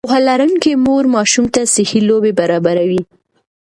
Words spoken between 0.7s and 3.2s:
مور ماشوم ته صحي لوبې برابروي.